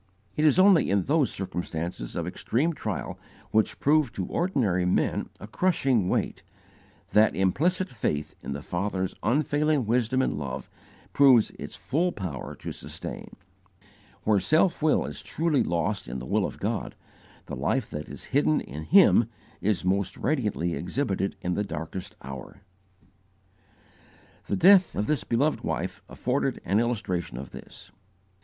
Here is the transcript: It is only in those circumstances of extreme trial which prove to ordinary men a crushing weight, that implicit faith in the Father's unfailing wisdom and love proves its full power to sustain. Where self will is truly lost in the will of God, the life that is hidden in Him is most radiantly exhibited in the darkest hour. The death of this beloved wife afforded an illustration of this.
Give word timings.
It 0.35 0.45
is 0.45 0.57
only 0.57 0.89
in 0.89 1.03
those 1.03 1.31
circumstances 1.31 2.15
of 2.15 2.25
extreme 2.25 2.73
trial 2.73 3.19
which 3.51 3.79
prove 3.79 4.11
to 4.13 4.25
ordinary 4.25 4.83
men 4.83 5.29
a 5.39 5.45
crushing 5.45 6.09
weight, 6.09 6.41
that 7.11 7.35
implicit 7.35 7.87
faith 7.89 8.35
in 8.41 8.53
the 8.53 8.63
Father's 8.63 9.13
unfailing 9.21 9.85
wisdom 9.85 10.23
and 10.23 10.39
love 10.39 10.71
proves 11.13 11.51
its 11.51 11.75
full 11.75 12.11
power 12.11 12.55
to 12.55 12.71
sustain. 12.71 13.35
Where 14.23 14.39
self 14.39 14.81
will 14.81 15.05
is 15.05 15.21
truly 15.21 15.61
lost 15.61 16.07
in 16.07 16.17
the 16.17 16.25
will 16.25 16.45
of 16.47 16.57
God, 16.57 16.95
the 17.45 17.55
life 17.55 17.91
that 17.91 18.09
is 18.09 18.23
hidden 18.33 18.59
in 18.59 18.85
Him 18.85 19.29
is 19.61 19.85
most 19.85 20.17
radiantly 20.17 20.73
exhibited 20.73 21.35
in 21.43 21.53
the 21.53 21.63
darkest 21.63 22.15
hour. 22.23 22.61
The 24.47 24.57
death 24.57 24.95
of 24.95 25.05
this 25.05 25.23
beloved 25.23 25.61
wife 25.63 26.01
afforded 26.09 26.59
an 26.65 26.79
illustration 26.79 27.37
of 27.37 27.51
this. 27.51 27.91